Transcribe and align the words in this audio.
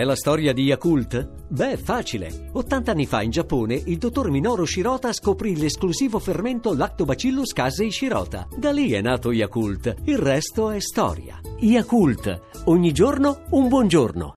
è 0.00 0.04
la 0.04 0.16
storia 0.16 0.54
di 0.54 0.62
Yakult? 0.62 1.28
Beh, 1.48 1.76
facile. 1.76 2.48
80 2.52 2.90
anni 2.90 3.04
fa 3.04 3.20
in 3.20 3.30
Giappone 3.30 3.74
il 3.74 3.98
dottor 3.98 4.30
Minoru 4.30 4.64
Shirota 4.64 5.12
scoprì 5.12 5.58
l'esclusivo 5.58 6.18
fermento 6.18 6.74
Lactobacillus 6.74 7.52
casei 7.52 7.90
Shirota. 7.90 8.48
Da 8.56 8.72
lì 8.72 8.92
è 8.92 9.02
nato 9.02 9.30
Yakult. 9.30 9.96
Il 10.04 10.16
resto 10.16 10.70
è 10.70 10.80
storia. 10.80 11.38
Yakult. 11.58 12.40
Ogni 12.64 12.92
giorno 12.92 13.42
un 13.50 13.68
buongiorno. 13.68 14.34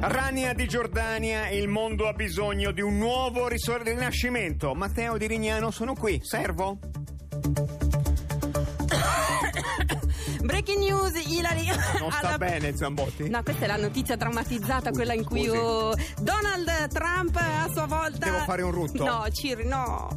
Rania 0.00 0.54
di 0.54 0.66
Giordania, 0.66 1.50
il 1.50 1.68
mondo 1.68 2.08
ha 2.08 2.12
bisogno 2.14 2.72
di 2.72 2.80
un 2.80 2.98
nuovo 2.98 3.46
risor- 3.46 3.82
rinascimento. 3.82 4.74
Matteo 4.74 5.16
di 5.16 5.26
Rignano, 5.28 5.70
sono 5.70 5.94
qui, 5.94 6.18
servo? 6.22 6.78
Breaking 10.42 10.78
news, 10.78 11.12
Ilari. 11.26 11.66
Non 11.98 12.10
sta 12.10 12.28
alla- 12.28 12.38
bene 12.38 12.76
Zambotti? 12.76 13.28
No, 13.28 13.42
questa 13.42 13.64
è 13.64 13.68
la 13.68 13.76
notizia 13.76 14.16
drammatizzata, 14.16 14.90
quella 14.90 15.14
in 15.14 15.24
cui 15.24 15.48
oh, 15.48 15.94
Donald 16.20 16.88
Trump 16.88 17.36
a 17.36 17.68
sua 17.72 17.86
volta. 17.86 18.26
Devo 18.26 18.38
fare 18.38 18.62
un 18.62 18.70
rutto? 18.70 19.04
No, 19.04 19.26
Ciri, 19.30 19.64
no. 19.66 20.08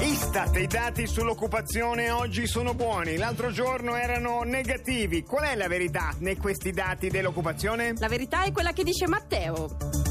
Istat, 0.00 0.56
i 0.56 0.66
dati 0.66 1.06
sull'occupazione 1.06 2.10
oggi 2.10 2.46
sono 2.46 2.72
buoni, 2.74 3.16
l'altro 3.16 3.50
giorno 3.50 3.96
erano 3.96 4.42
negativi. 4.42 5.24
Qual 5.24 5.44
è 5.44 5.56
la 5.56 5.66
verità 5.66 6.14
nei 6.18 6.36
questi 6.36 6.70
dati 6.70 7.08
dell'occupazione? 7.08 7.94
La 7.98 8.08
verità 8.08 8.44
è 8.44 8.52
quella 8.52 8.72
che 8.72 8.84
dice 8.84 9.08
Matteo. 9.08 10.07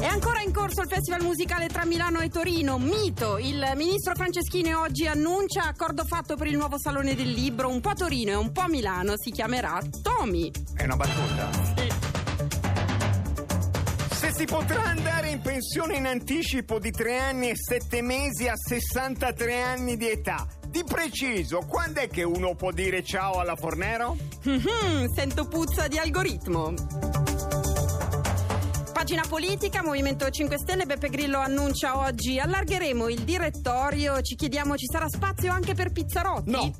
È 0.00 0.06
ancora 0.06 0.40
in 0.42 0.52
corso 0.52 0.82
il 0.82 0.88
festival 0.88 1.22
musicale 1.22 1.66
tra 1.66 1.84
Milano 1.84 2.20
e 2.20 2.28
Torino, 2.28 2.78
Mito. 2.78 3.36
Il 3.36 3.72
ministro 3.74 4.14
Franceschini 4.14 4.72
oggi 4.72 5.08
annuncia 5.08 5.64
accordo 5.64 6.04
fatto 6.04 6.36
per 6.36 6.46
il 6.46 6.56
nuovo 6.56 6.78
salone 6.78 7.16
del 7.16 7.30
libro, 7.30 7.68
un 7.68 7.80
po' 7.80 7.94
Torino 7.94 8.30
e 8.30 8.34
un 8.36 8.52
po' 8.52 8.68
Milano, 8.68 9.14
si 9.16 9.32
chiamerà 9.32 9.80
Tomi. 10.00 10.52
È 10.76 10.84
una 10.84 10.94
battuta. 10.94 11.50
Se 14.12 14.32
si 14.32 14.44
potrà 14.44 14.84
andare 14.84 15.30
in 15.30 15.40
pensione 15.40 15.96
in 15.96 16.06
anticipo 16.06 16.78
di 16.78 16.92
3 16.92 17.18
anni 17.18 17.50
e 17.50 17.56
7 17.56 18.00
mesi 18.00 18.46
a 18.46 18.54
63 18.54 19.62
anni 19.62 19.96
di 19.96 20.08
età, 20.08 20.46
di 20.68 20.84
preciso, 20.84 21.64
quando 21.66 22.00
è 22.00 22.08
che 22.08 22.22
uno 22.22 22.54
può 22.54 22.70
dire 22.70 23.02
ciao 23.02 23.40
alla 23.40 23.56
Fornero? 23.56 24.16
Mhm, 24.44 25.12
sento 25.12 25.48
puzza 25.48 25.88
di 25.88 25.98
algoritmo. 25.98 27.47
Pagina 28.98 29.22
politica, 29.28 29.80
Movimento 29.80 30.28
5 30.28 30.58
Stelle, 30.58 30.84
Beppe 30.84 31.08
Grillo 31.08 31.38
annuncia 31.38 31.98
oggi 31.98 32.40
allargheremo 32.40 33.08
il 33.08 33.20
direttorio, 33.20 34.20
ci 34.22 34.34
chiediamo 34.34 34.76
ci 34.76 34.86
sarà 34.90 35.08
spazio 35.08 35.52
anche 35.52 35.72
per 35.72 35.92
Pizzarotti? 35.92 36.50
No. 36.50 36.72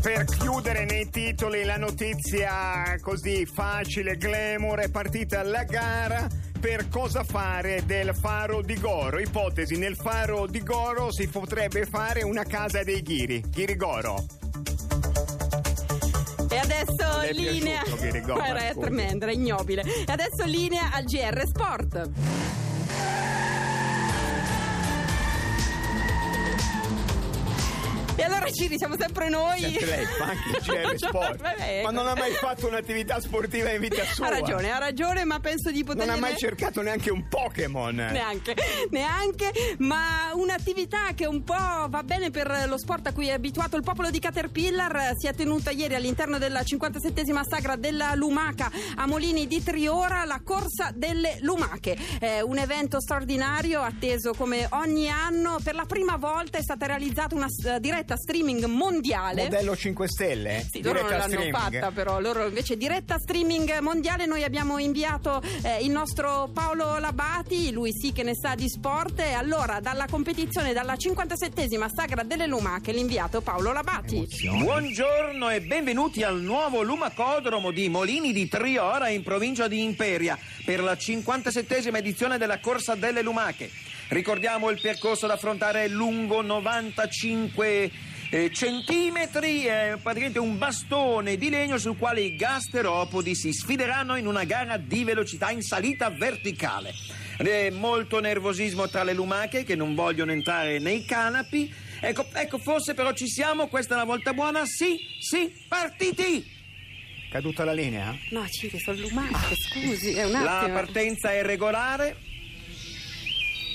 Per 0.00 0.24
chiudere 0.26 0.84
nei 0.84 1.10
titoli 1.10 1.64
la 1.64 1.78
notizia 1.78 2.96
così 3.00 3.44
facile, 3.44 4.16
glamour, 4.16 4.78
è 4.78 4.88
partita 4.88 5.42
la 5.42 5.64
gara 5.64 6.28
per 6.60 6.88
cosa 6.88 7.24
fare 7.24 7.84
del 7.84 8.14
faro 8.14 8.62
di 8.62 8.78
Goro. 8.78 9.18
Ipotesi, 9.18 9.76
nel 9.78 9.96
faro 9.96 10.46
di 10.46 10.62
Goro 10.62 11.10
si 11.10 11.26
potrebbe 11.26 11.86
fare 11.86 12.22
una 12.22 12.44
casa 12.44 12.84
dei 12.84 13.02
ghiri, 13.02 13.42
Ghirigoro. 13.50 14.41
E 16.52 16.58
adesso 16.58 17.20
Le 17.20 17.28
è 17.28 17.32
linea. 17.32 17.82
piaciuto 17.82 18.06
scusi. 18.72 18.80
tremendo, 18.80 19.24
era 19.24 19.32
ignobile. 19.32 19.82
E 19.82 20.12
adesso 20.12 20.44
linea 20.44 20.90
al 20.92 21.04
GR 21.04 21.46
Sport. 21.46 22.10
Ciri, 28.52 28.76
siamo 28.76 28.96
sempre 28.98 29.28
noi. 29.28 29.60
Sempre 29.60 29.86
lei 29.86 30.04
fa 30.04 30.24
anche 30.24 30.48
il 30.48 30.62
GR 30.62 30.98
Sport. 30.98 31.40
Ma 31.82 31.90
non 31.90 32.06
ha 32.06 32.14
mai 32.14 32.32
fatto 32.32 32.66
un'attività 32.66 33.20
sportiva 33.20 33.70
in 33.70 33.80
vita 33.80 34.04
sua. 34.04 34.26
Ha 34.26 34.30
ragione, 34.30 34.70
ha 34.70 34.78
ragione, 34.78 35.24
ma 35.24 35.40
penso 35.40 35.70
di 35.70 35.82
poter. 35.84 36.06
Non 36.06 36.16
ha 36.16 36.18
mai 36.18 36.36
cercato 36.36 36.82
neanche 36.82 37.10
un 37.10 37.28
Pokémon. 37.28 37.94
Neanche, 37.94 38.54
neanche, 38.90 39.76
ma 39.78 40.30
un'attività 40.34 41.12
che 41.14 41.26
un 41.26 41.42
po' 41.42 41.54
va 41.88 42.02
bene 42.04 42.30
per 42.30 42.64
lo 42.66 42.78
sport 42.78 43.06
a 43.08 43.12
cui 43.12 43.28
è 43.28 43.32
abituato 43.32 43.76
il 43.76 43.82
popolo 43.82 44.10
di 44.10 44.18
Caterpillar 44.18 45.12
si 45.16 45.26
è 45.26 45.34
tenuta 45.34 45.70
ieri 45.70 45.94
all'interno 45.94 46.38
della 46.38 46.60
57esima 46.60 47.42
sagra 47.48 47.76
della 47.76 48.14
Lumaca 48.14 48.70
a 48.96 49.06
Molini 49.06 49.46
di 49.46 49.62
Triora, 49.62 50.24
la 50.24 50.40
corsa 50.44 50.90
delle 50.94 51.38
Lumache. 51.40 51.96
È 52.18 52.40
un 52.40 52.58
evento 52.58 53.00
straordinario 53.00 53.80
atteso 53.80 54.32
come 54.34 54.66
ogni 54.70 55.08
anno. 55.08 55.58
Per 55.62 55.74
la 55.74 55.84
prima 55.86 56.16
volta 56.16 56.58
è 56.58 56.62
stata 56.62 56.86
realizzata 56.86 57.34
una 57.34 57.48
diretta 57.78 58.16
streaming 58.42 58.64
mondiale. 58.64 59.44
Modello 59.44 59.76
5 59.76 60.08
Stelle? 60.08 60.66
Sì, 60.68 60.82
loro 60.82 61.02
non 61.02 61.10
l'hanno 61.10 61.22
streaming. 61.28 61.56
fatta 61.56 61.90
però, 61.92 62.20
loro 62.20 62.46
invece 62.46 62.76
diretta 62.76 63.16
streaming 63.18 63.78
mondiale 63.78 64.26
noi 64.26 64.42
abbiamo 64.42 64.78
inviato 64.78 65.40
eh, 65.62 65.84
il 65.84 65.90
nostro 65.90 66.50
Paolo 66.52 66.98
Labati, 66.98 67.70
lui 67.70 67.92
sì 67.92 68.12
che 68.12 68.24
ne 68.24 68.34
sa 68.34 68.56
di 68.56 68.68
sport 68.68 69.20
e 69.20 69.32
allora 69.32 69.78
dalla 69.78 70.06
competizione, 70.10 70.72
dalla 70.72 70.94
57esima 70.94 71.86
sagra 71.94 72.24
delle 72.24 72.48
lumache 72.48 72.92
l'inviato 72.92 73.40
Paolo 73.42 73.72
Labati. 73.72 74.26
Buongiorno 74.58 75.48
e 75.50 75.60
benvenuti 75.60 76.24
al 76.24 76.40
nuovo 76.40 76.82
Lumacodromo 76.82 77.70
di 77.70 77.88
Molini 77.88 78.32
di 78.32 78.48
Triora 78.48 79.08
in 79.08 79.22
provincia 79.22 79.68
di 79.68 79.84
Imperia 79.84 80.36
per 80.64 80.82
la 80.82 80.94
57esima 80.94 81.96
edizione 81.96 82.38
della 82.38 82.58
Corsa 82.58 82.96
delle 82.96 83.22
Lumache. 83.22 83.70
Ricordiamo 84.08 84.68
il 84.68 84.80
percorso 84.80 85.26
da 85.26 85.34
affrontare 85.34 85.84
è 85.84 85.88
lungo 85.88 86.42
95 86.42 87.90
eh, 88.34 88.50
centimetri, 88.50 89.64
è 89.64 89.98
praticamente 90.02 90.38
un 90.38 90.56
bastone 90.56 91.36
di 91.36 91.50
legno 91.50 91.76
sul 91.76 91.98
quale 91.98 92.22
i 92.22 92.34
gasteropodi 92.34 93.34
si 93.34 93.52
sfideranno 93.52 94.16
in 94.16 94.26
una 94.26 94.44
gara 94.44 94.78
di 94.78 95.04
velocità 95.04 95.50
in 95.50 95.60
salita 95.60 96.08
verticale. 96.08 96.94
Eh, 97.36 97.70
molto 97.70 98.20
nervosismo 98.20 98.88
tra 98.88 99.02
le 99.02 99.12
lumache 99.12 99.64
che 99.64 99.74
non 99.74 99.94
vogliono 99.94 100.32
entrare 100.32 100.78
nei 100.78 101.04
canapi. 101.04 101.70
Ecco, 102.00 102.26
ecco, 102.32 102.56
forse 102.58 102.94
però 102.94 103.12
ci 103.12 103.28
siamo, 103.28 103.68
questa 103.68 103.94
è 103.94 103.96
la 103.98 104.04
volta 104.04 104.32
buona. 104.32 104.64
Sì, 104.64 104.98
sì, 105.20 105.52
partiti! 105.68 106.60
Caduta 107.30 107.64
la 107.64 107.72
linea? 107.74 108.16
No, 108.30 108.46
Ciri, 108.48 108.78
sono 108.78 108.98
lumache, 108.98 109.54
scusi, 109.56 110.12
è 110.12 110.24
un 110.24 110.32
La 110.32 110.60
attimo. 110.60 110.74
partenza 110.74 111.32
è 111.32 111.42
regolare. 111.42 112.16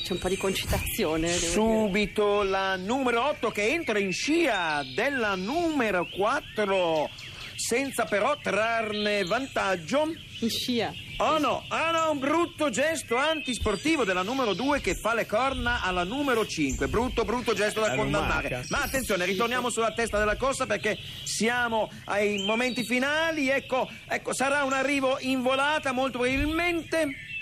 C'è 0.08 0.14
un 0.14 0.20
po' 0.20 0.30
di 0.30 0.38
concitazione. 0.38 1.28
Subito 1.28 2.42
la 2.42 2.78
numero 2.78 3.28
8 3.28 3.52
che 3.52 3.68
entra 3.74 4.00
in 4.00 4.14
scia 4.14 4.82
della 4.96 5.36
numero 5.36 6.08
4 6.08 7.10
senza 7.58 8.06
però 8.06 8.38
trarne 8.42 9.26
vantaggio. 9.26 10.16
In 10.40 10.50
scia. 10.50 10.94
Oh 11.18 11.40
no, 11.40 11.66
ah 11.68 11.92
no, 11.92 12.12
un 12.12 12.20
brutto 12.20 12.70
gesto 12.70 13.18
antisportivo 13.18 14.06
della 14.06 14.22
numero 14.22 14.54
2 14.54 14.80
che 14.80 14.96
fa 14.96 15.14
le 15.14 15.26
corna 15.26 15.82
alla 15.84 16.06
numero 16.06 16.48
5. 16.48 16.88
Brutto, 16.88 17.26
brutto 17.26 17.54
gesto 17.54 17.82
da 17.82 17.94
condannare. 17.94 18.64
Ma 18.70 18.84
attenzione, 18.84 19.26
ritorniamo 19.26 19.70
sulla 19.70 19.92
testa 19.92 20.18
della 20.18 20.38
corsa 20.38 20.66
perché 20.66 20.98
siamo 21.26 21.92
ai 22.06 22.46
momenti 22.46 22.86
finali. 22.86 23.50
Ecco, 23.50 23.90
ecco, 24.08 24.34
sarà 24.34 24.64
un 24.64 24.72
arrivo 24.72 25.18
in 25.20 25.42
volata 25.42 25.92
molto 25.92 26.20
probabilmente. 26.20 27.36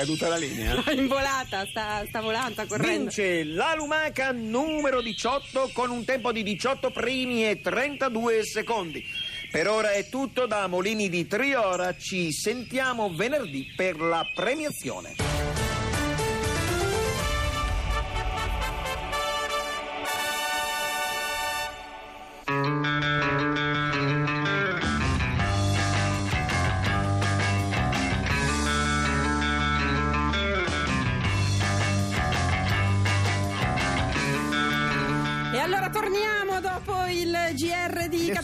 Caduta 0.00 0.28
la 0.28 0.36
linea? 0.36 0.82
In 0.96 1.08
volata, 1.08 1.66
sta, 1.66 2.02
sta 2.08 2.22
volando, 2.22 2.52
sta 2.52 2.64
correndo. 2.64 3.00
Vince 3.00 3.44
la 3.44 3.74
lumaca 3.76 4.32
numero 4.32 5.02
18 5.02 5.72
con 5.74 5.90
un 5.90 6.06
tempo 6.06 6.32
di 6.32 6.42
18 6.42 6.90
primi 6.90 7.46
e 7.46 7.60
32 7.60 8.42
secondi. 8.44 9.04
Per 9.50 9.68
ora 9.68 9.90
è 9.90 10.08
tutto 10.08 10.46
da 10.46 10.66
Molini 10.68 11.10
di 11.10 11.26
Triora, 11.26 11.94
ci 11.98 12.32
sentiamo 12.32 13.12
venerdì 13.12 13.74
per 13.76 14.00
la 14.00 14.24
premiazione. 14.34 15.29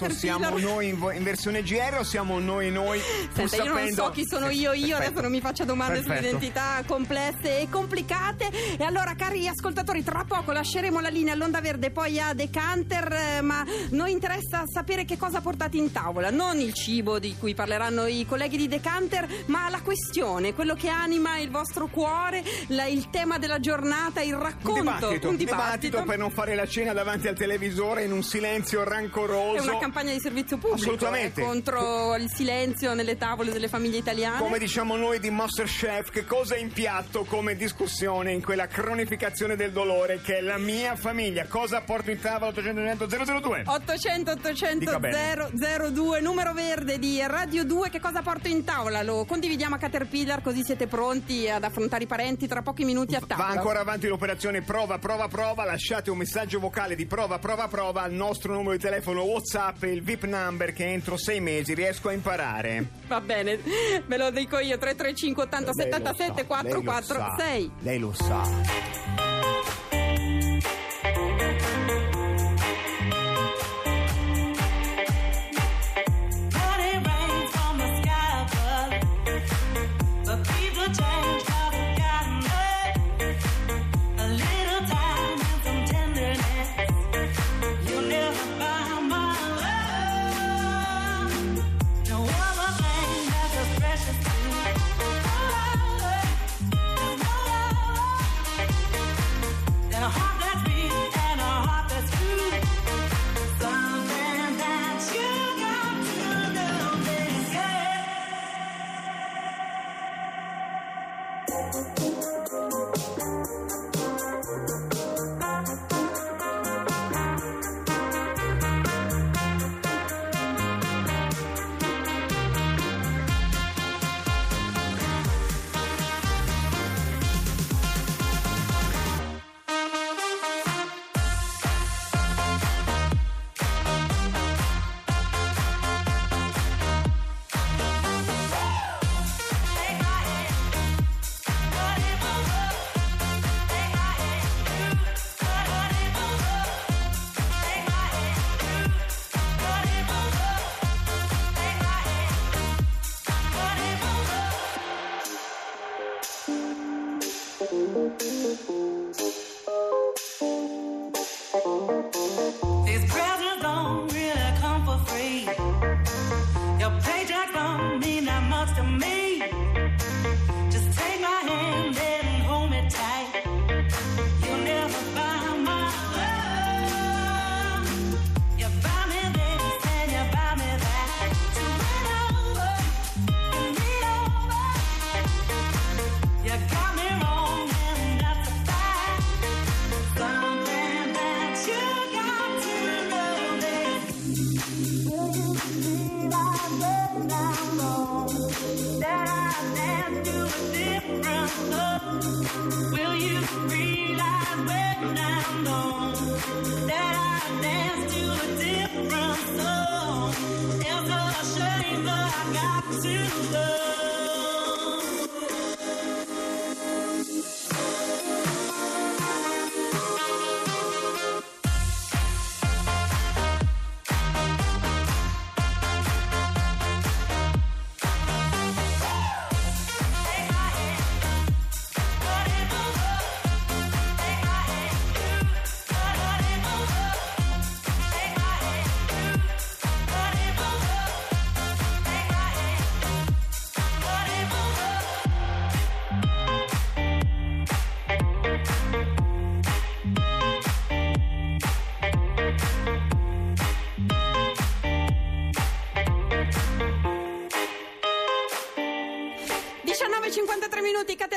Adesso 0.05 0.19
siamo 0.19 0.39
Caterpillar. 0.41 0.73
noi 0.73 0.89
in, 0.89 1.11
in 1.17 1.23
versione 1.25 1.63
GR 1.63 1.97
o 1.99 2.03
siamo 2.05 2.39
noi 2.39 2.71
noi? 2.71 3.01
Senta, 3.35 3.57
io 3.57 3.65
non 3.65 3.77
sapendo- 3.77 4.03
so 4.05 4.11
chi 4.11 4.25
sono 4.27 4.49
io, 4.51 4.73
io 4.73 4.87
Perfetto. 4.89 4.97
adesso 5.07 5.21
non 5.23 5.31
mi 5.31 5.41
faccia 5.41 5.65
domande 5.65 6.03
sull'identità 6.03 6.83
complesse 6.87 7.61
e 7.61 7.69
complicate. 7.71 8.51
E 8.79 8.85
allora, 8.85 9.15
cari 9.15 9.47
ascoltatori, 9.49 10.03
tra 10.05 10.25
poco 10.27 10.53
lasceremo 10.53 11.01
la 11.01 11.09
linea 11.09 11.33
all'Onda 11.35 11.61
Verde, 11.61 11.91
poi 11.91 12.21
a 12.21 12.33
Decanter, 12.35 13.13
eh, 13.13 13.41
ma 13.41 13.65
noi 13.91 14.13
interessa 14.13 14.65
sapere 14.67 15.05
che 15.05 15.17
cosa 15.17 15.41
portate 15.41 15.77
in 15.77 15.93
tavola, 15.93 16.31
non 16.31 16.59
il 16.61 16.73
cibo 16.75 17.19
di 17.19 17.35
cui 17.39 17.55
parleranno 17.55 18.07
i 18.07 18.25
colleghi 18.27 18.57
di 18.57 18.69
Decanter, 18.69 19.27
ma 19.47 19.69
la 19.71 19.81
questione, 19.83 20.55
quello 20.55 20.75
che 20.75 20.89
anima 20.89 21.39
il 21.39 21.51
vostro 21.51 21.87
cuore, 21.87 22.43
la- 22.69 22.87
il 22.87 23.09
tema 23.11 23.39
della 23.39 23.61
giornata, 23.61 24.21
il 24.23 24.35
Un 24.35 24.43
racconto. 24.43 24.81
dibattito, 24.81 25.29
un 25.29 25.37
dibattito 25.37 26.03
per 26.05 26.19
non 26.19 26.31
fare 26.31 26.55
la 26.55 26.67
cena 26.67 26.93
davanti 26.93 27.29
al 27.29 27.35
televisore 27.37 28.05
in 28.05 28.13
un 28.13 28.23
silenzio 28.23 28.85
rancoroso. 28.85 29.63
Campagna 29.87 30.13
di 30.13 30.19
servizio 30.19 30.57
pubblico 30.57 30.83
Assolutamente. 30.83 31.41
eh, 31.41 31.45
contro 31.45 32.17
il 32.17 32.29
silenzio 32.29 32.93
nelle 32.95 33.17
tavole 33.17 33.53
delle 33.53 33.69
famiglie 33.69 33.99
italiane. 33.99 34.41
Come 34.41 34.59
diciamo 34.59 34.97
noi 34.97 35.21
di 35.21 35.31
Masterchef, 35.31 36.11
che 36.11 36.25
cosa 36.25 36.57
è 36.57 36.59
in 36.59 36.73
piatto 36.73 37.23
come 37.23 37.55
discussione 37.55 38.33
in 38.33 38.43
quella 38.43 38.67
cronificazione 38.67 39.55
del 39.55 39.71
dolore 39.71 40.21
che 40.21 40.39
è 40.39 40.41
la 40.41 40.59
mia 40.59 40.97
famiglia? 40.97 41.47
Cosa 41.47 41.83
porto 41.83 42.11
in 42.11 42.19
tavola 42.19 42.51
800 42.51 43.07
002? 43.07 43.63
800 43.65 44.31
800 44.33 44.79
Dica 44.79 44.99
bene. 44.99 45.51
002 45.55 46.21
numero 46.21 46.53
verde 46.53 46.99
di 46.99 47.23
Radio 47.25 47.65
2 47.65 47.89
che 47.89 48.01
cosa 48.01 48.23
porto 48.23 48.49
in 48.49 48.65
tavola? 48.65 49.03
Lo 49.03 49.25
condividiamo 49.25 49.77
a 49.77 49.79
Caterpillar 49.79 50.43
così 50.43 50.65
siete 50.65 50.89
pronti 50.89 51.49
ad 51.49 51.63
affrontare 51.63 52.03
i 52.03 52.07
parenti 52.09 52.49
tra 52.49 52.61
pochi 52.61 52.85
minuti 52.85 53.15
a 53.15 53.21
tavola. 53.21 53.47
Va 53.51 53.55
ancora 53.55 53.79
avanti 53.79 54.09
l'operazione 54.09 54.63
prova, 54.63 54.99
prova, 54.99 55.29
prova. 55.29 55.65
Lasciate 55.65 56.11
un 56.11 56.19
messaggio 56.19 56.59
vocale 56.59 56.97
di 56.97 57.07
prova, 57.07 57.39
prova, 57.39 57.69
prova 57.69 58.03
al 58.03 58.13
nostro 58.13 58.53
numero 58.53 58.73
di 58.73 58.83
telefono 58.83 59.23
WhatsApp 59.23 59.76
e 59.85 59.93
il 59.93 60.03
VIP 60.03 60.25
number 60.25 60.73
che 60.73 60.87
entro 60.87 61.17
sei 61.17 61.41
mesi 61.41 61.75
riesco 61.75 62.09
a 62.09 62.13
imparare. 62.13 62.85
Va 63.07 63.21
bene, 63.21 63.59
ve 64.07 64.17
lo 64.17 64.31
dico 64.31 64.59
io 64.59 64.79
335 64.79 65.43
80 65.45 65.73
Lei 65.75 65.75
lo 65.75 65.83
77 65.83 66.45
sa, 66.49 66.63
lei 66.63 66.73
lo 66.73 66.83
446. 66.83 67.67
sa, 67.67 67.83
Lei 67.83 67.99
lo 67.99 68.13
sa. 68.13 69.16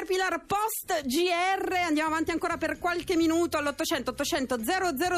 Caterpillar 0.09 0.43
post 0.45 1.05
GR. 1.05 1.71
Andiamo 1.85 2.09
avanti 2.09 2.31
ancora 2.31 2.57
per 2.57 2.79
qualche 2.79 3.15
minuto 3.15 3.57
all'800 3.57 4.09
800 4.09 4.57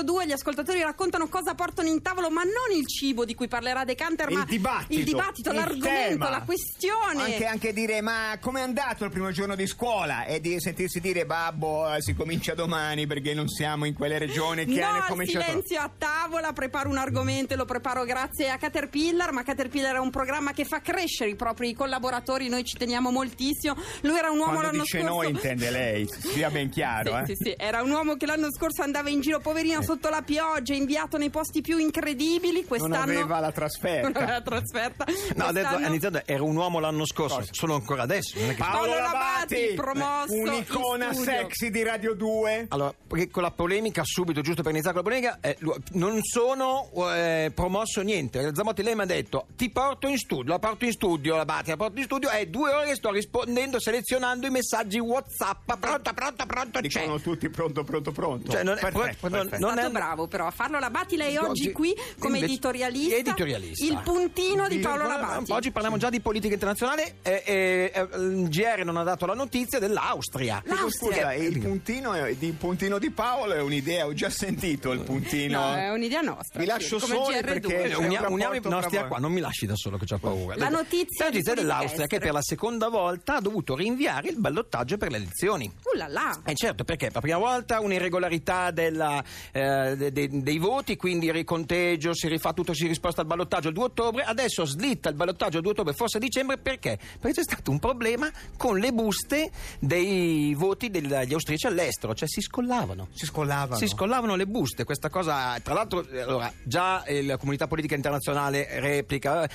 002. 0.03 0.27
Gli 0.27 0.31
ascoltatori 0.33 0.81
raccontano 0.81 1.29
cosa 1.29 1.55
portano 1.55 1.88
in 1.88 2.01
tavolo, 2.01 2.29
ma 2.29 2.43
non 2.43 2.77
il 2.77 2.86
cibo 2.88 3.24
di 3.24 3.33
cui 3.33 3.48
parlerà 3.48 3.86
De 3.86 3.95
Canter, 3.95 4.29
Il 4.29 4.38
ma 4.38 4.43
dibattito, 4.43 5.00
il 5.00 5.05
dibattito, 5.05 5.50
il 5.50 5.55
l'argomento, 5.55 6.25
tema. 6.25 6.29
la 6.29 6.41
questione. 6.41 7.24
Anche, 7.24 7.45
anche 7.45 7.74
dire, 7.74 8.01
ma 8.01 8.38
com'è 8.41 8.60
andato 8.60 9.05
il 9.05 9.12
primo 9.12 9.31
giorno 9.31 9.55
di 9.55 9.65
scuola? 9.65 10.25
E 10.25 10.41
di 10.41 10.60
sentirsi 10.60 11.00
dire, 11.00 11.25
babbo, 11.25 11.89
eh, 11.93 12.01
si 12.01 12.13
comincia 12.13 12.53
domani 12.53 13.07
perché 13.07 13.33
non 13.33 13.48
siamo 13.48 13.86
in 13.86 13.93
quelle 13.93 14.17
regioni 14.17 14.65
che 14.65 14.79
no 14.81 14.88
hanno 14.88 15.05
cominciato. 15.07 15.45
silenzio 15.45 15.79
a 15.79 15.89
tavola, 15.98 16.51
preparo 16.51 16.89
un 16.89 16.98
argomento 16.98 17.53
e 17.53 17.55
lo 17.55 17.65
preparo 17.65 18.03
grazie 18.03 18.50
a 18.50 18.57
Caterpillar, 18.57 19.31
ma 19.31 19.43
Caterpillar 19.43 19.95
è 19.95 20.00
un 20.00 20.10
programma 20.10 20.51
che 20.51 20.65
fa 20.65 20.81
crescere 20.81 21.29
i 21.29 21.36
propri 21.36 21.74
collaboratori, 21.74 22.50
noi 22.50 22.65
ci 22.65 22.77
teniamo 22.77 23.10
moltissimo. 23.10 23.77
Lui 24.01 24.17
era 24.17 24.29
un 24.29 24.39
uomo 24.39 24.60
Quando 24.60 24.81
dice 24.82 25.00
scorso... 25.00 25.16
noi 25.16 25.30
intende 25.32 25.70
lei, 25.70 26.08
sia 26.08 26.50
ben 26.50 26.70
chiaro. 26.70 27.24
Sì, 27.26 27.32
eh. 27.32 27.36
sì, 27.36 27.44
sì, 27.44 27.56
era 27.58 27.82
un 27.82 27.92
uomo 27.92 28.16
che 28.16 28.26
l'anno 28.26 28.52
scorso 28.52 28.82
andava 28.82 29.10
in 29.10 29.22
giro 29.22 29.40
poverino 29.40 29.82
sotto 29.82 30.10
la 30.10 30.22
pioggia, 30.22 30.74
inviato 30.74 31.18
nei 31.18 31.30
posti 31.30 31.62
più 31.62 31.78
incredibili. 31.78 32.60
Non 32.60 32.68
Quest'anno 32.68 32.96
aveva 32.98 33.40
la 33.40 33.46
non 33.52 33.54
trasferta. 33.54 34.08
aveva 34.08 34.32
la 34.32 34.42
trasferta. 34.42 35.06
No, 35.36 35.46
ha 35.46 35.52
detto, 35.52 35.76
ha 35.76 35.88
iniziato, 35.88 36.22
era 36.26 36.44
un 36.44 36.56
uomo 36.56 36.80
l'anno 36.80 37.06
scorso, 37.06 37.38
Cosa? 37.38 37.50
sono 37.54 37.76
ancora 37.76 38.04
adesso. 38.04 38.40
Non 38.40 38.50
è 38.50 38.56
che... 38.56 38.62
Paolo 38.62 38.94
Labati, 38.96 39.74
promosso 39.76 40.34
un'icona 40.34 41.14
sexy 41.14 41.70
di 41.70 41.84
Radio 41.84 42.14
2. 42.14 42.66
Allora, 42.70 42.94
con 43.30 43.44
la 43.44 43.52
polemica, 43.52 44.02
subito, 44.04 44.42
giusto 44.42 44.62
per 44.62 44.72
iniziare 44.72 45.02
con 45.02 45.12
la 45.12 45.20
polemica, 45.20 45.40
eh, 45.42 45.58
non 45.94 46.20
sono 46.22 46.90
eh, 47.14 47.52
promosso 47.54 48.02
niente. 48.02 48.52
Zamotti 48.54 48.84
lei 48.84 48.96
mi 48.96 49.02
ha 49.02 49.06
detto, 49.06 49.48
ti 49.56 49.70
porto 49.70 50.08
in 50.08 50.18
studio, 50.18 50.52
la 50.52 50.60
porto 50.60 50.86
in 50.86 50.92
studio, 50.92 51.36
la 51.36 51.46
la 51.46 51.78
porto 51.78 52.00
in 52.00 52.06
studio, 52.06 52.30
è 52.30 52.46
due 52.48 52.72
ore 52.74 52.88
che 52.88 52.96
sto 52.96 53.12
rispondendo, 53.12 53.80
selezionando 53.80 54.48
i 54.48 54.50
messaggi 54.50 54.71
Whatsapp, 55.00 55.74
pronta, 55.80 56.13
pronta, 56.13 56.46
pronta, 56.46 56.82
c'è. 56.82 57.00
Dicono 57.01 57.20
tutti 57.20 57.50
pronto, 57.50 57.84
pronto, 57.84 58.12
pronto. 58.12 58.51
Cioè, 58.51 58.63
non 58.63 58.78
è- 58.78 58.80
perfetto, 58.80 59.28
non- 59.30 59.32
perfetto. 59.48 59.58
Non 59.66 59.72
stato 59.74 59.88
è- 59.88 59.92
bravo 59.92 60.28
però 60.28 60.48
a 60.48 60.51
farlo 60.51 60.80
Labati 60.80 61.18
lei 61.18 61.36
oggi 61.38 61.50
Oggi- 61.68 61.72
qui 61.72 61.94
come 62.18 62.36
invece- 62.36 62.54
editorialista, 62.54 63.16
editorialista. 63.16 63.86
il 63.86 64.00
puntino 64.04 64.68
di 64.68 64.80
Paolo 64.80 65.08
Labati 65.08 65.51
Oggi 65.51 65.72
parliamo 65.72 65.98
già 65.98 66.10
di 66.10 66.20
politica 66.22 66.54
internazionale. 66.54 67.16
eh, 67.22 67.44
eh, 67.46 67.92
eh, 67.94 68.08
il 68.18 68.48
GR 68.50 68.84
non 68.86 68.98
ha 68.98 69.04
dato 69.04 69.25
la 69.25 69.34
notizia 69.34 69.80
dell'Austria. 69.80 70.62
Dico, 70.66 70.90
Scusa, 70.90 71.34
il 71.34 71.60
puntino, 71.60 72.13
di 72.38 72.51
puntino 72.54 72.98
di 73.00 73.12
Paolo 73.12 73.54
è 73.54 73.62
un'idea, 73.62 74.06
ho 74.06 74.13
già 74.13 74.30
sentito 74.30 74.92
il 74.92 75.01
puntino. 75.01 75.60
no 75.60 75.75
è 75.75 75.90
un'idea 75.92 76.22
nostra 76.22 76.60
Vi 76.60 76.66
lascio 76.66 76.98
GR2. 76.98 77.42
perché- 77.44 77.84
Eh, 77.84 77.90
c'è 77.90 77.96
un 77.96 78.06
Uniamo, 78.06 78.30
uniamo 78.30 78.54
i 78.56 78.62
nostri 78.63 79.06
qua, 79.08 79.18
non 79.18 79.32
mi 79.32 79.40
lasci 79.42 79.66
da 79.66 79.75
solo 79.75 79.98
che 79.98 80.13
ho 80.13 80.18
paura. 80.18 80.56
La 80.56 80.70
notizia 80.70 81.25
La 81.25 81.32
notizia 81.32 81.54
dell'Austria 81.54 82.08
che 82.08 82.20
per 82.20 82.32
la 82.34 82.42
seconda 82.42 82.90
volta 82.90 83.36
ha 83.36 83.42
dovuto 83.42 83.75
rinviare 83.75 84.30
il 84.30 84.38
ballottaggio 84.62 84.98
per 84.98 85.12
le 85.12 85.18
elezioni. 85.18 85.65
Uh 85.84 85.98
là 85.98 86.08
là. 86.08 86.39
Eh 86.46 86.56
certo, 86.56 86.84
perché 86.84 87.08
per 87.08 87.15
la 87.15 87.22
prima 87.22 87.38
volta 87.38 87.80
un'irregolarità 87.80 88.72
della, 88.72 89.24
eh, 89.51 89.96
de- 89.98 90.12
de- 90.12 90.30
dei 90.32 90.58
voti, 90.58 90.96
quindi 90.96 91.25
il 91.27 91.34
riconteggio, 91.34 92.13
si 92.13 92.27
rifà 92.27 92.53
tutto, 92.53 92.74
si 92.74 92.88
risposta 92.88 93.22
al 93.22 93.27
ballottaggio 93.27 93.68
il 93.70 93.74
2 93.74 93.84
ottobre, 93.86 94.24
adesso 94.24 94.65
slitta 94.65 95.10
il 95.10 95.15
ballottaggio 95.15 95.58
il 95.58 95.63
2 95.63 95.72
ottobre, 95.72 95.94
forse 95.94 96.18
a 96.18 96.20
dicembre, 96.20 96.58
perché? 96.58 96.98
Perché 97.20 97.41
c'è 97.41 97.44
stato 97.44 97.72
un 97.72 97.80
problema 97.80 98.30
con 98.58 98.77
le 98.77 98.91
buste 98.94 99.51
dei 99.80 100.53
voti 100.56 100.89
degli 100.89 101.34
austriaci 101.34 101.68
all'estero, 101.68 102.13
cioè 102.13 102.27
si 102.27 102.41
scollavano. 102.41 103.08
Si 103.13 103.25
scollavano. 103.25 103.75
Si 103.77 103.88
scollavano 103.88 104.36
le 104.36 104.46
buste, 104.48 104.84
questa 104.84 105.10
cosa, 105.10 105.60
tra 105.60 105.74
l'altro, 105.74 106.08
eh, 106.08 106.22
allora, 106.22 106.51
già 106.63 107.03
eh, 107.03 107.24
la 107.24 107.38
comunità 107.38 107.68
politica 107.68 107.96
internazionale 107.96 108.68
replica. 108.80 109.48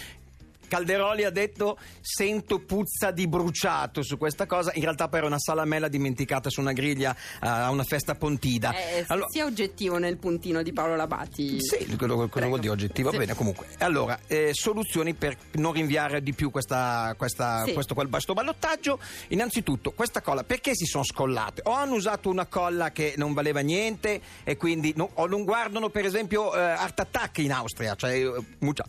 Calderoli 0.68 1.25
ha 1.25 1.30
detto 1.30 1.78
sento 2.00 2.61
puzza 2.61 3.11
di 3.11 3.26
bruciato 3.28 4.02
su 4.02 4.16
questa 4.18 4.46
cosa, 4.46 4.70
in 4.75 4.82
realtà 4.82 5.08
poi 5.08 5.18
era 5.18 5.28
una 5.28 5.38
salamella 5.38 5.88
dimenticata 5.88 6.50
su 6.50 6.61
una 6.61 6.73
griglia 6.73 7.14
eh, 7.14 7.46
a 7.46 7.70
una 7.70 7.85
festa 7.85 8.14
pontida. 8.14 8.75
Eh, 8.76 9.04
Allora- 9.08 9.28
sia 9.28 9.44
oggettivo 9.44 9.99
nel 9.99 10.16
puntino 10.18 10.62
di 10.62 10.73
Paolo 10.73 10.96
Labati 10.96 11.61
sì, 11.61 11.96
quello, 11.96 12.28
quello 12.28 12.49
vuol 12.49 12.61
dire 12.61 12.73
oggettivo, 12.73 13.11
Sì. 13.11 13.16
va 13.16 13.23
bene 13.23 13.35
comunque. 13.37 13.66
Allora, 13.78 14.18
eh, 14.26 14.50
soluzioni 14.52 15.14
per 15.14 15.37
non 15.52 15.73
rinviare 15.73 16.23
di 16.23 16.32
più 16.32 16.50
questa, 16.50 17.14
questa- 17.16 17.64
Sì. 17.64 17.73
questo, 17.73 17.94
quel- 17.94 18.08
questo 18.08 18.32
ballottaggio. 18.35 18.99
Innanzitutto, 19.28 19.92
questa 19.92 20.20
colla, 20.20 20.44
perché 20.44 20.75
si 20.75 20.85
sono 20.85 21.04
scollate? 21.04 21.62
O 21.64 21.73
hanno 21.73 21.94
usato 21.94 22.28
una 22.28 22.46
colla 22.46 22.90
che 22.90 23.14
non 23.16 23.32
valeva 23.32 23.61
niente 23.61 24.20
e 24.44 24.56
quindi 24.56 24.92
no- 24.96 25.11
o 25.14 25.26
non 25.26 25.44
guardano 25.44 25.88
per 25.90 26.04
esempio 26.04 26.54
eh, 26.54 26.61
Art 26.61 27.00
Attack 27.00 27.38
in 27.38 27.52
Austria, 27.52 27.94
cioè 27.94 28.12
eh, 28.12 28.42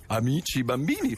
amici 0.07 0.63
bambini. 0.63 1.15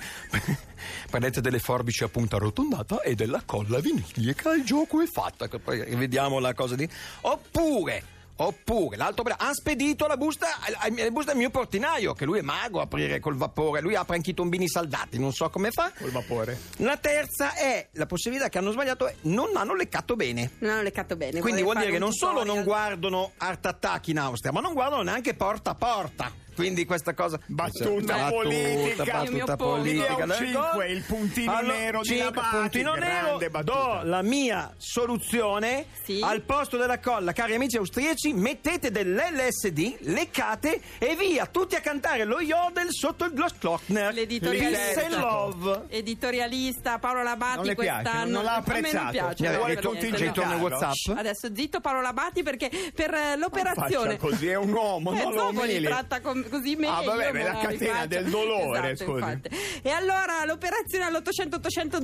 Prendete 1.10 1.42
delle 1.42 1.60
forbici 1.60 2.04
a 2.04 2.08
punta 2.08 2.38
arrotondata 2.38 3.02
e 3.02 3.16
della 3.16 3.42
colla 3.46 3.80
vinilica, 3.80 4.54
il 4.54 4.64
gioco 4.64 5.02
è 5.02 5.06
fatto. 5.06 5.48
Poi 5.60 5.96
vediamo 5.96 6.40
la 6.40 6.54
cosa 6.54 6.76
di. 6.76 6.88
Oppure. 7.22 8.18
Oppure 8.42 8.96
l'altro 8.96 9.26
ha 9.26 9.54
spedito 9.54 10.08
la 10.08 10.16
busta, 10.16 10.48
la 10.70 11.12
busta 11.12 11.32
al 11.32 11.38
mio 11.38 11.50
portinaio, 11.50 12.14
che 12.14 12.24
lui 12.24 12.40
è 12.40 12.42
mago 12.42 12.80
a 12.80 12.84
aprire 12.84 13.20
col 13.20 13.36
vapore, 13.36 13.82
lui 13.82 13.96
apre 13.96 14.16
anche 14.16 14.30
i 14.30 14.34
tombini 14.34 14.66
saldati, 14.66 15.20
non 15.20 15.34
so 15.34 15.50
come 15.50 15.72
fa. 15.72 15.92
Col 15.98 16.10
vapore. 16.10 16.58
La 16.78 16.96
terza 16.96 17.54
è 17.54 17.90
la 17.92 18.06
possibilità 18.06 18.48
che 18.48 18.58
hanno 18.58 18.72
sbagliato, 18.72 19.08
è 19.08 19.16
non 19.24 19.58
hanno 19.58 19.76
leccato 19.76 20.16
bene. 20.16 20.52
non 20.60 20.72
hanno 20.72 20.84
leccato 20.84 21.18
bene 21.18 21.42
Quindi 21.42 21.64
vuol 21.64 21.80
dire 21.80 21.92
che 21.92 22.00
non 22.00 22.14
solo 22.14 22.46
non 22.46 22.64
guardano 22.64 23.34
Art 23.36 23.66
Attack 23.66 24.08
in 24.08 24.20
Austria, 24.20 24.54
ma 24.54 24.62
non 24.62 24.72
guardano 24.72 25.02
neanche 25.02 25.34
porta 25.34 25.72
a 25.72 25.76
porta. 25.76 26.32
Quindi 26.60 26.86
questa 26.86 27.14
cosa. 27.14 27.40
Battuta 27.46 28.30
politica. 28.30 29.24
Io 29.24 29.32
mi 29.32 29.38
battuta 29.40 29.56
politica. 29.56 30.26
Io 30.26 30.34
cinque, 30.36 30.88
il 30.90 31.04
puntino 31.04 31.60
nero 31.62 32.02
di 32.02 32.08
cinque, 32.08 32.26
Labati, 32.26 32.58
puntino 32.58 32.94
nero. 32.96 33.38
battuta. 33.38 33.62
Do 33.62 34.00
la 34.04 34.22
mia 34.22 34.74
soluzione. 34.78 35.86
Sì. 36.04 36.20
Al 36.22 36.42
posto 36.42 36.78
della 36.78 37.00
colla, 37.00 37.32
cari 37.32 37.54
amici 37.56 37.78
austriaci, 37.78 38.34
mettete 38.34 38.92
dell'LSD, 38.92 39.98
leccate 40.02 40.82
e 40.98 41.16
via, 41.16 41.46
tutti 41.46 41.76
a 41.76 41.80
cantare 41.82 42.26
lo 42.26 42.42
yodel 42.42 42.88
sotto 42.90 43.26
il 43.26 43.34
Glossglockner. 43.34 44.14
L'editorialista. 44.14 45.08
Love. 45.10 45.84
Editorialista 45.90 47.00
Paolo 47.00 47.24
Labati 47.24 47.56
Non 47.58 47.66
le 47.66 47.76
piace, 47.76 48.02
quest'anno 48.02 48.32
non 48.32 48.44
l'ha 48.44 48.56
apprezzato. 48.56 49.12
piace, 49.12 49.76
tutti 49.80 50.10
niente, 50.12 50.42
in 50.42 50.48
no. 50.48 50.56
il 50.56 50.62
WhatsApp. 50.62 51.18
Adesso 51.18 51.56
zitto 51.56 51.80
Paolo 51.80 52.02
Labati 52.02 52.44
perché 52.44 52.70
per 52.94 53.14
eh, 53.14 53.38
l'operazione 53.38 54.18
così, 54.18 54.48
è 54.48 54.56
un 54.56 54.72
uomo, 54.72 55.14
eh, 55.14 55.24
non 55.24 55.34
lo 55.34 55.50
umili. 55.50 55.86
tratta 55.86 56.20
com- 56.22 56.48
così 56.50 56.76
meglio 56.76 56.94
Ah, 56.94 57.04
vabbè, 57.04 57.32
ma 57.32 57.44
la 57.44 57.58
catena 57.60 58.06
del 58.06 58.30
dolore, 58.30 58.92
Esatto, 58.92 59.12
scusi. 59.12 59.24
infatti. 59.24 59.50
e 59.84 59.90
allora 59.92 60.44
l'operazione 60.46 61.06
all'800 61.06 61.56
800 61.56 62.00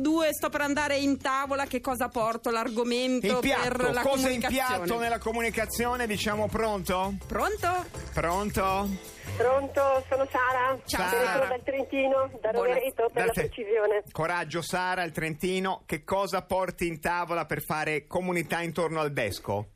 002 0.00 0.28
sto 0.32 0.48
per 0.48 0.60
andare 0.62 0.96
in 0.96 1.18
tavola 1.18 1.66
che 1.66 1.80
cosa 1.80 2.08
porto 2.08 2.50
l'argomento 2.50 3.38
piatto, 3.40 3.62
per 3.68 3.92
la 3.92 4.00
cosa 4.02 4.28
in 4.30 4.40
comunicazione 4.40 4.76
piatto 4.78 4.98
nella 4.98 5.18
comunicazione? 5.18 6.06
Diciamo 6.06 6.48
pronto? 6.48 7.14
pronto? 7.26 7.84
Pronto? 8.12 8.88
Pronto, 9.36 10.04
sono 10.08 10.26
Sara. 10.30 10.78
Ciao, 10.86 11.08
Sara. 11.08 11.46
dal 11.46 11.62
Trentino, 11.64 12.30
da 12.40 12.50
Rovereto 12.52 13.10
per 13.12 13.22
Da 13.22 13.24
la 13.26 13.32
te. 13.32 13.40
precisione. 13.48 14.02
Coraggio 14.12 14.62
Sara, 14.62 15.02
il 15.02 15.10
Trentino, 15.10 15.82
che 15.86 16.04
cosa 16.04 16.42
porti 16.42 16.86
in 16.86 17.00
tavola 17.00 17.44
per 17.44 17.60
fare 17.62 18.06
comunità 18.06 18.60
intorno 18.60 19.00
al 19.00 19.12
desco? 19.12 19.70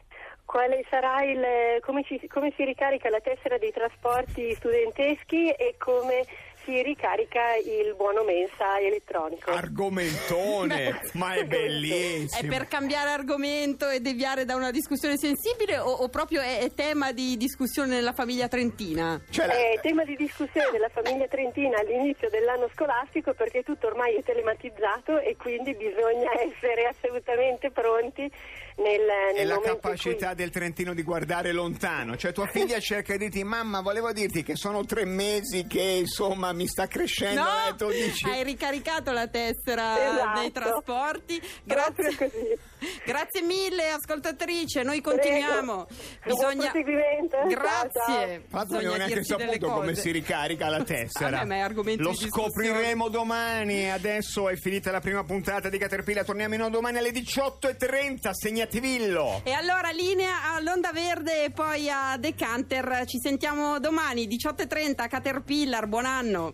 Quale 0.49 0.83
sarà 0.88 1.23
il 1.25 1.45
come 1.83 2.05
si, 2.09 2.26
come 2.26 2.55
si 2.57 2.64
ricarica 2.64 3.11
la 3.11 3.21
tessera 3.21 3.59
dei 3.59 3.71
trasporti 3.71 4.55
studenteschi 4.55 5.50
e 5.50 5.75
come 5.76 6.25
si 6.69 6.83
ricarica 6.83 7.57
il 7.57 7.95
buono 7.97 8.25
mensa 8.25 8.79
elettronico? 8.79 9.51
Argomentone, 9.51 11.01
ma 11.15 11.33
è 11.35 11.39
È 11.41 11.45
bellissimo. 11.47 12.51
per 12.53 12.69
cambiare 12.69 13.11
argomento 13.11 13.89
e 13.89 14.01
deviare 14.01 14.45
da 14.45 14.55
una 14.55 14.71
discussione 14.71 15.17
sensibile 15.17 15.79
o, 15.79 15.89
o 15.91 16.09
proprio 16.09 16.43
è, 16.43 16.59
è 16.61 16.71
tema 16.75 17.13
di 17.13 17.37
discussione 17.39 17.95
nella 17.95 18.13
famiglia 18.13 18.49
trentina? 18.49 19.19
Cioè, 19.31 19.47
la- 19.47 19.55
È 19.55 19.79
tema 19.81 20.05
di 20.05 20.15
discussione 20.17 20.71
della 20.71 20.91
famiglia 20.91 21.27
trentina 21.27 21.79
all'inizio 21.79 22.29
dell'anno 22.29 22.69
scolastico 22.75 23.33
perché 23.33 23.63
tutto 23.63 23.87
ormai 23.87 24.17
è 24.17 24.23
telematizzato 24.23 25.21
e 25.21 25.37
quindi 25.37 25.75
bisogna 25.75 26.31
essere 26.43 26.85
assolutamente 26.87 27.71
pronti 27.71 28.31
nel, 28.77 29.01
è 29.01 29.39
nel 29.39 29.47
la 29.49 29.55
momento 29.55 29.75
in 29.77 29.81
cui- 29.81 29.91
capacità 29.91 30.35
del 30.35 30.51
Trentino 30.51 30.93
di 30.95 31.03
guardare 31.03 31.53
lontano. 31.53 32.17
Cioè, 32.17 32.33
tua 32.33 32.47
figlia 32.47 32.79
cerca 32.79 33.13
di 33.13 33.29
dirti: 33.29 33.43
Mamma, 33.43 33.81
volevo 33.81 34.13
dirti 34.13 34.43
che 34.43 34.55
sono 34.55 34.85
tre 34.85 35.05
mesi 35.05 35.67
che 35.67 35.81
insomma 35.81 36.53
mi 36.59 36.67
sta 36.67 36.87
crescendo. 36.88 37.41
No, 37.43 37.49
eh, 37.69 37.75
tu 37.77 37.88
dici- 37.91 38.29
hai 38.29 38.43
ricaricato 38.43 39.12
la 39.12 39.29
tessera 39.29 40.11
Esatto. 40.12 40.41
dei 40.41 40.53
trasporti. 40.53 41.41
Grazie. 41.62 42.59
Grazie 43.05 43.43
mille, 43.43 43.91
ascoltatrice. 43.91 44.83
Noi 44.83 45.00
continuiamo. 45.00 45.87
Prego. 46.21 46.41
Ciao, 46.41 47.47
Grazie. 47.47 47.91
ciao. 48.07 48.27
Non 48.50 48.65
Bisogna 48.67 48.91
ho 48.91 48.97
neanche 48.97 49.25
saputo 49.25 49.69
come 49.71 49.95
si 49.95 50.11
ricarica 50.11 50.69
la 50.69 50.83
tessera. 50.83 51.43
È 51.43 51.59
argomento 51.59 52.03
Lo 52.03 52.15
scopriremo 52.15 53.09
domani. 53.09 53.91
Adesso 53.91 54.49
è 54.49 54.57
finita 54.57 54.91
la 54.91 55.00
prima 55.00 55.25
puntata 55.25 55.69
di 55.69 55.79
Caterpillar. 55.79 56.25
Torniamo 56.25 56.55
in 56.55 56.62
onda 56.62 56.77
domani 56.77 56.99
alle 56.99 57.11
18.30. 57.11 58.31
Segnativillo. 58.33 59.41
E 59.45 59.53
allora 59.53 59.91
linea 59.91 60.53
all'Onda 60.55 60.93
Verde 60.93 61.45
e 61.45 61.50
poi 61.50 61.88
a 61.91 62.17
Decanter. 62.17 63.05
Ci 63.07 63.19
sentiamo 63.19 63.79
domani 63.81 64.27
18.30 64.27 65.09
Caterpillar. 65.09 65.87
Buon 65.87 66.05
anno. 66.05 66.48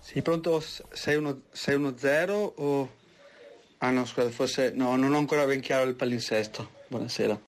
Sì, 0.00 0.22
pronto 0.22 0.60
610 0.60 1.42
610 1.52 2.52
o... 2.56 2.90
Ah 3.78 3.90
no, 3.90 4.04
scusa, 4.04 4.28
forse... 4.30 4.72
No, 4.74 4.96
non 4.96 5.14
ho 5.14 5.18
ancora 5.18 5.44
ben 5.44 5.60
chiaro 5.60 5.88
il 5.88 5.94
palinsesto. 5.94 6.68
Buonasera. 6.88 7.38